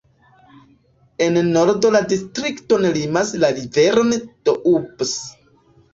En 1.25 1.35
nordo 1.57 1.91
la 1.95 2.01
distrikton 2.13 2.89
limas 2.97 3.35
la 3.45 3.53
rivero 3.61 4.07
Doubs. 4.51 5.17